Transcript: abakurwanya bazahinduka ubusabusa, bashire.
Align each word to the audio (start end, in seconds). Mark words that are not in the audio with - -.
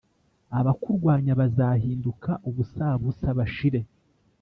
abakurwanya 0.59 1.31
bazahinduka 1.39 2.31
ubusabusa, 2.49 3.27
bashire. 3.37 3.81